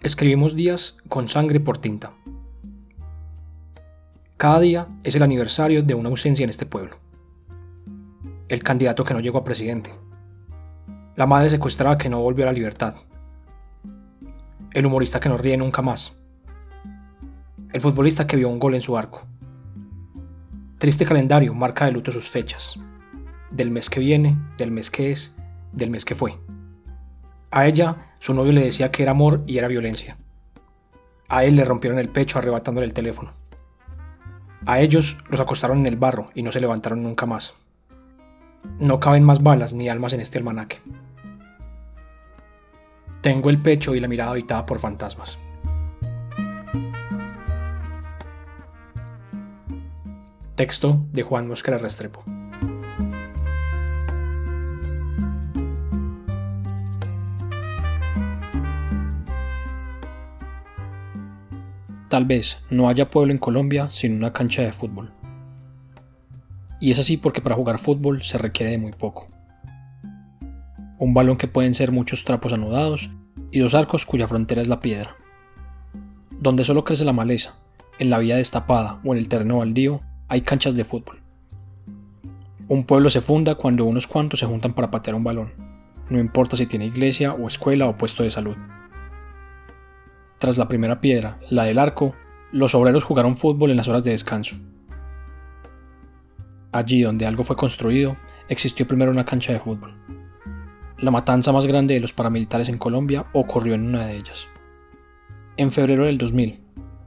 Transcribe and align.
Escribimos 0.00 0.54
días 0.54 0.96
con 1.08 1.28
sangre 1.28 1.58
por 1.58 1.78
tinta. 1.78 2.12
Cada 4.36 4.60
día 4.60 4.86
es 5.02 5.16
el 5.16 5.24
aniversario 5.24 5.82
de 5.82 5.94
una 5.94 6.08
ausencia 6.08 6.44
en 6.44 6.50
este 6.50 6.66
pueblo. 6.66 6.98
El 8.48 8.62
candidato 8.62 9.02
que 9.02 9.12
no 9.12 9.18
llegó 9.18 9.38
a 9.38 9.44
presidente. 9.44 9.92
La 11.16 11.26
madre 11.26 11.50
secuestrada 11.50 11.98
que 11.98 12.08
no 12.08 12.22
volvió 12.22 12.44
a 12.44 12.46
la 12.46 12.52
libertad. 12.52 12.94
El 14.72 14.86
humorista 14.86 15.18
que 15.18 15.30
no 15.30 15.36
ríe 15.36 15.56
nunca 15.56 15.82
más. 15.82 16.16
El 17.72 17.80
futbolista 17.80 18.24
que 18.24 18.36
vio 18.36 18.48
un 18.48 18.60
gol 18.60 18.76
en 18.76 18.82
su 18.82 18.96
arco. 18.96 19.26
Triste 20.78 21.06
calendario 21.06 21.54
marca 21.54 21.86
de 21.86 21.92
luto 21.92 22.12
sus 22.12 22.30
fechas. 22.30 22.78
Del 23.50 23.72
mes 23.72 23.90
que 23.90 23.98
viene, 23.98 24.38
del 24.58 24.70
mes 24.70 24.92
que 24.92 25.10
es, 25.10 25.34
del 25.72 25.90
mes 25.90 26.04
que 26.04 26.14
fue. 26.14 26.38
A 27.50 27.66
ella, 27.66 27.96
su 28.18 28.34
novio 28.34 28.52
le 28.52 28.62
decía 28.62 28.90
que 28.90 29.02
era 29.02 29.12
amor 29.12 29.42
y 29.46 29.58
era 29.58 29.68
violencia. 29.68 30.18
A 31.28 31.44
él 31.44 31.56
le 31.56 31.64
rompieron 31.64 31.98
el 31.98 32.08
pecho 32.08 32.38
arrebatándole 32.38 32.86
el 32.86 32.92
teléfono. 32.92 33.32
A 34.66 34.80
ellos 34.80 35.18
los 35.30 35.40
acostaron 35.40 35.78
en 35.78 35.86
el 35.86 35.96
barro 35.96 36.30
y 36.34 36.42
no 36.42 36.52
se 36.52 36.60
levantaron 36.60 37.02
nunca 37.02 37.26
más. 37.26 37.54
No 38.78 39.00
caben 39.00 39.24
más 39.24 39.42
balas 39.42 39.72
ni 39.72 39.88
almas 39.88 40.12
en 40.12 40.20
este 40.20 40.38
almanaque. 40.38 40.80
Tengo 43.22 43.50
el 43.50 43.62
pecho 43.62 43.94
y 43.94 44.00
la 44.00 44.08
mirada 44.08 44.32
habitada 44.32 44.66
por 44.66 44.78
fantasmas. 44.78 45.38
Texto 50.54 51.06
de 51.12 51.22
Juan 51.22 51.48
Mosquera 51.48 51.78
Restrepo. 51.78 52.24
Tal 62.08 62.24
vez 62.24 62.58
no 62.70 62.88
haya 62.88 63.10
pueblo 63.10 63.32
en 63.32 63.38
Colombia 63.38 63.88
sin 63.90 64.14
una 64.14 64.32
cancha 64.32 64.62
de 64.62 64.72
fútbol. 64.72 65.12
Y 66.80 66.90
es 66.90 66.98
así 66.98 67.16
porque 67.16 67.42
para 67.42 67.56
jugar 67.56 67.78
fútbol 67.78 68.22
se 68.22 68.38
requiere 68.38 68.72
de 68.72 68.78
muy 68.78 68.92
poco. 68.92 69.28
Un 70.98 71.12
balón 71.12 71.36
que 71.36 71.48
pueden 71.48 71.74
ser 71.74 71.92
muchos 71.92 72.24
trapos 72.24 72.52
anudados 72.52 73.10
y 73.50 73.60
dos 73.60 73.74
arcos 73.74 74.06
cuya 74.06 74.26
frontera 74.26 74.62
es 74.62 74.68
la 74.68 74.80
piedra. 74.80 75.16
Donde 76.30 76.64
solo 76.64 76.84
crece 76.84 77.04
la 77.04 77.12
maleza, 77.12 77.56
en 77.98 78.10
la 78.10 78.18
vía 78.18 78.36
destapada 78.36 79.00
o 79.04 79.12
en 79.12 79.18
el 79.18 79.28
terreno 79.28 79.58
baldío, 79.58 80.00
hay 80.28 80.40
canchas 80.40 80.76
de 80.76 80.84
fútbol. 80.84 81.20
Un 82.68 82.84
pueblo 82.84 83.10
se 83.10 83.20
funda 83.20 83.54
cuando 83.56 83.84
unos 83.84 84.06
cuantos 84.06 84.40
se 84.40 84.46
juntan 84.46 84.72
para 84.72 84.90
patear 84.90 85.14
un 85.14 85.24
balón, 85.24 85.52
no 86.10 86.18
importa 86.18 86.56
si 86.56 86.66
tiene 86.66 86.86
iglesia 86.86 87.34
o 87.34 87.46
escuela 87.48 87.86
o 87.86 87.96
puesto 87.96 88.22
de 88.22 88.30
salud. 88.30 88.56
Tras 90.38 90.56
la 90.56 90.68
primera 90.68 91.00
piedra, 91.00 91.38
la 91.50 91.64
del 91.64 91.78
arco, 91.78 92.14
los 92.52 92.74
obreros 92.74 93.04
jugaron 93.04 93.36
fútbol 93.36 93.70
en 93.70 93.76
las 93.76 93.88
horas 93.88 94.04
de 94.04 94.12
descanso. 94.12 94.56
Allí 96.70 97.02
donde 97.02 97.26
algo 97.26 97.44
fue 97.44 97.56
construido, 97.56 98.16
existió 98.48 98.86
primero 98.86 99.10
una 99.10 99.24
cancha 99.24 99.52
de 99.52 99.60
fútbol. 99.60 99.94
La 100.98 101.10
matanza 101.10 101.52
más 101.52 101.66
grande 101.66 101.94
de 101.94 102.00
los 102.00 102.12
paramilitares 102.12 102.68
en 102.68 102.78
Colombia 102.78 103.26
ocurrió 103.32 103.74
en 103.74 103.86
una 103.86 104.06
de 104.06 104.16
ellas. 104.16 104.48
En 105.56 105.70
febrero 105.70 106.04
del 106.04 106.18
2000, 106.18 106.60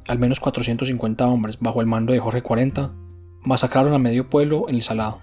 al 0.07 0.19
menos 0.19 0.39
450 0.39 1.25
hombres 1.27 1.59
bajo 1.59 1.79
el 1.79 1.87
mando 1.87 2.11
de 2.11 2.19
Jorge 2.19 2.41
40 2.41 2.91
masacraron 3.43 3.93
a 3.93 3.99
medio 3.99 4.29
pueblo 4.29 4.67
en 4.67 4.75
el 4.75 4.81
Salado. 4.81 5.19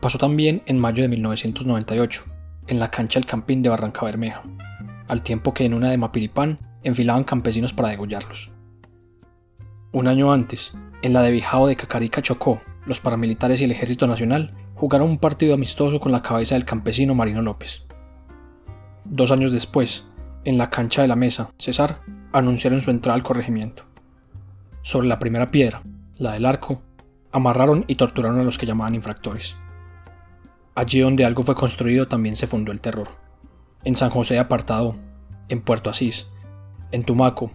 Pasó 0.00 0.18
también 0.18 0.62
en 0.66 0.78
mayo 0.78 1.02
de 1.02 1.08
1998, 1.08 2.24
en 2.68 2.78
la 2.78 2.90
cancha 2.90 3.20
del 3.20 3.28
Campín 3.28 3.62
de 3.62 3.68
Barranca 3.68 4.04
Bermeja, 4.04 4.42
al 5.08 5.22
tiempo 5.22 5.52
que 5.52 5.64
en 5.64 5.74
una 5.74 5.90
de 5.90 5.98
Mapiripán 5.98 6.58
enfilaban 6.86 7.24
campesinos 7.24 7.72
para 7.72 7.88
degollarlos. 7.88 8.52
Un 9.92 10.08
año 10.08 10.32
antes, 10.32 10.72
en 11.02 11.12
la 11.12 11.22
de 11.22 11.30
Bijao 11.32 11.66
de 11.66 11.74
Cacarica 11.74 12.22
Chocó, 12.22 12.62
los 12.86 13.00
paramilitares 13.00 13.60
y 13.60 13.64
el 13.64 13.72
Ejército 13.72 14.06
Nacional 14.06 14.52
jugaron 14.74 15.10
un 15.10 15.18
partido 15.18 15.54
amistoso 15.54 15.98
con 15.98 16.12
la 16.12 16.22
cabeza 16.22 16.54
del 16.54 16.64
campesino 16.64 17.14
Marino 17.14 17.42
López. 17.42 17.86
Dos 19.04 19.32
años 19.32 19.50
después, 19.50 20.06
en 20.44 20.58
la 20.58 20.70
cancha 20.70 21.02
de 21.02 21.08
la 21.08 21.16
mesa, 21.16 21.50
César 21.58 22.02
anunciaron 22.32 22.80
su 22.80 22.90
entrada 22.90 23.16
al 23.16 23.24
corregimiento. 23.24 23.84
Sobre 24.82 25.08
la 25.08 25.18
primera 25.18 25.50
piedra, 25.50 25.82
la 26.18 26.32
del 26.32 26.46
arco, 26.46 26.82
amarraron 27.32 27.84
y 27.88 27.96
torturaron 27.96 28.38
a 28.38 28.44
los 28.44 28.58
que 28.58 28.66
llamaban 28.66 28.94
infractores. 28.94 29.56
Allí 30.76 31.00
donde 31.00 31.24
algo 31.24 31.42
fue 31.42 31.56
construido 31.56 32.06
también 32.06 32.36
se 32.36 32.46
fundó 32.46 32.70
el 32.70 32.80
terror. 32.80 33.08
En 33.82 33.96
San 33.96 34.10
José 34.10 34.38
Apartado, 34.38 34.96
en 35.48 35.62
Puerto 35.62 35.90
Asís, 35.90 36.30
en 36.92 37.04
Tumaco, 37.04 37.50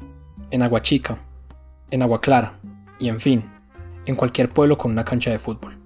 en 0.50 0.64
Aguachica, 0.64 1.18
en 1.90 2.02
Agua 2.02 2.22
Clara 2.22 2.54
y 3.00 3.10
en 3.10 3.20
fin, 3.20 3.44
en 4.06 4.16
cualquier 4.16 4.50
pueblo 4.50 4.78
con 4.78 4.92
una 4.92 5.06
cancha 5.06 5.32
de 5.32 5.40
fútbol. 5.40 5.78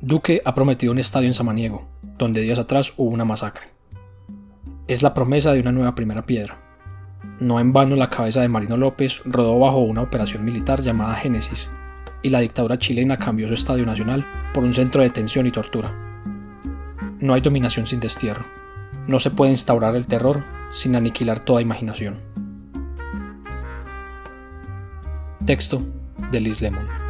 Duque 0.00 0.40
ha 0.44 0.54
prometido 0.54 0.92
un 0.92 0.98
estadio 0.98 1.26
en 1.26 1.34
Samaniego, 1.34 1.86
donde 2.16 2.40
días 2.40 2.58
atrás 2.58 2.94
hubo 2.96 3.10
una 3.10 3.24
masacre. 3.24 3.68
Es 4.88 5.02
la 5.02 5.14
promesa 5.14 5.52
de 5.52 5.60
una 5.60 5.72
nueva 5.72 5.94
primera 5.94 6.24
piedra. 6.24 6.58
No 7.38 7.60
en 7.60 7.72
vano 7.72 7.96
la 7.96 8.10
cabeza 8.10 8.40
de 8.40 8.48
Marino 8.48 8.76
López 8.76 9.22
rodó 9.24 9.58
bajo 9.58 9.78
una 9.78 10.02
operación 10.02 10.44
militar 10.44 10.80
llamada 10.80 11.14
Génesis, 11.14 11.70
y 12.22 12.30
la 12.30 12.40
dictadura 12.40 12.78
chilena 12.78 13.16
cambió 13.16 13.46
su 13.48 13.54
estadio 13.54 13.84
nacional 13.86 14.26
por 14.52 14.64
un 14.64 14.72
centro 14.72 15.02
de 15.02 15.08
detención 15.08 15.46
y 15.46 15.50
tortura. 15.50 15.94
No 17.18 17.34
hay 17.34 17.40
dominación 17.40 17.86
sin 17.86 18.00
destierro. 18.00 18.44
No 19.06 19.18
se 19.18 19.30
puede 19.30 19.52
instaurar 19.52 19.94
el 19.96 20.06
terror 20.06 20.42
sin 20.70 20.94
aniquilar 20.94 21.44
toda 21.44 21.62
imaginación. 21.62 22.16
Texto 25.44 25.82
de 26.30 26.40
Liz 26.40 26.60
Lemon. 26.60 27.09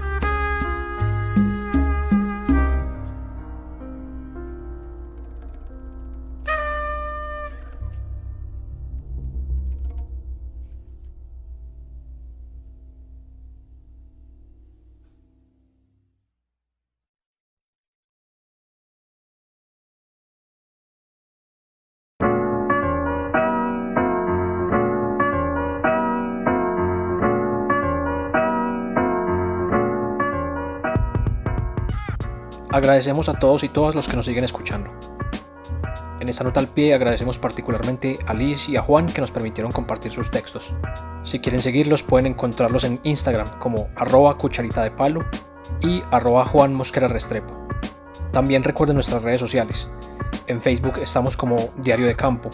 Agradecemos 32.72 33.28
a 33.28 33.34
todos 33.34 33.64
y 33.64 33.68
todas 33.68 33.96
los 33.96 34.06
que 34.06 34.14
nos 34.14 34.26
siguen 34.26 34.44
escuchando. 34.44 34.92
En 36.20 36.28
esta 36.28 36.44
nota 36.44 36.60
al 36.60 36.68
pie 36.68 36.94
agradecemos 36.94 37.38
particularmente 37.38 38.18
a 38.26 38.34
Liz 38.34 38.68
y 38.68 38.76
a 38.76 38.82
Juan 38.82 39.06
que 39.06 39.20
nos 39.20 39.32
permitieron 39.32 39.72
compartir 39.72 40.12
sus 40.12 40.30
textos. 40.30 40.74
Si 41.24 41.40
quieren 41.40 41.62
seguirlos 41.62 42.04
pueden 42.04 42.26
encontrarlos 42.28 42.84
en 42.84 43.00
Instagram 43.02 43.58
como 43.58 43.88
arroba 43.96 44.36
cucharita 44.36 44.84
de 44.84 44.92
palo 44.92 45.24
y 45.80 46.02
arroba 46.12 46.44
Juan 46.44 46.72
Mosquera 46.74 47.08
Restrepo. 47.08 47.66
También 48.30 48.62
recuerden 48.62 48.94
nuestras 48.94 49.22
redes 49.22 49.40
sociales. 49.40 49.88
En 50.46 50.60
Facebook 50.60 51.00
estamos 51.02 51.36
como 51.36 51.70
Diario 51.78 52.06
de 52.06 52.14
Campo 52.14 52.50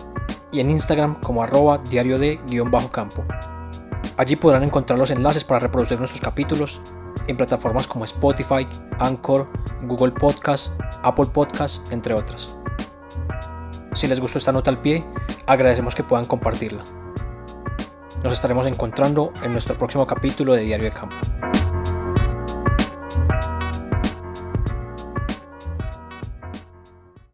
y 0.50 0.60
en 0.60 0.70
Instagram 0.70 1.20
como 1.20 1.42
arroba 1.42 1.78
diario 1.78 2.18
de 2.18 2.40
guion 2.46 2.70
bajo 2.70 2.88
campo. 2.88 3.22
Allí 4.16 4.36
podrán 4.36 4.62
encontrar 4.62 4.98
los 4.98 5.10
enlaces 5.10 5.44
para 5.44 5.60
reproducir 5.60 5.98
nuestros 5.98 6.22
capítulos 6.22 6.80
en 7.26 7.36
plataformas 7.36 7.86
como 7.86 8.04
Spotify, 8.04 8.66
Anchor, 8.98 9.48
Google 9.82 10.12
Podcast, 10.12 10.72
Apple 11.02 11.26
Podcast, 11.32 11.90
entre 11.92 12.14
otras. 12.14 12.58
Si 13.94 14.06
les 14.06 14.20
gustó 14.20 14.38
esta 14.38 14.52
nota 14.52 14.70
al 14.70 14.80
pie, 14.80 15.04
agradecemos 15.46 15.94
que 15.94 16.04
puedan 16.04 16.26
compartirla. 16.26 16.84
Nos 18.22 18.32
estaremos 18.32 18.66
encontrando 18.66 19.32
en 19.42 19.52
nuestro 19.52 19.76
próximo 19.78 20.06
capítulo 20.06 20.54
de 20.54 20.62
Diario 20.62 20.90
de 20.90 20.96
Campo. 20.96 21.16